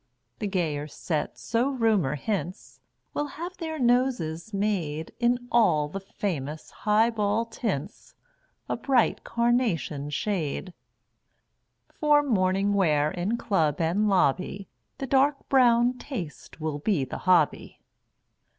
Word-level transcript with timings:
The 0.39 0.47
Gayer 0.47 0.87
Set, 0.87 1.37
so 1.37 1.69
rumor 1.69 2.15
hints, 2.15 2.79
Will 3.13 3.27
have 3.27 3.57
their 3.57 3.77
noses 3.77 4.51
made 4.51 5.11
In 5.19 5.47
all 5.51 5.87
the 5.89 5.99
famous 5.99 6.71
Highball 6.71 7.45
Tints 7.45 8.15
A 8.67 8.75
bright 8.75 9.23
carnation 9.23 10.09
shade. 10.09 10.73
For 11.93 12.23
morning 12.23 12.73
wear 12.73 13.11
in 13.11 13.37
club 13.37 13.79
and 13.79 14.09
lobby, 14.09 14.67
The 14.97 15.05
Dark 15.05 15.47
Brown 15.49 15.99
Taste 15.99 16.59
will 16.59 16.79
be 16.79 17.05
the 17.05 17.19
hobby. 17.29 17.79